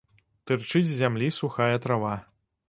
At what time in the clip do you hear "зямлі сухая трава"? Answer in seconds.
1.01-2.17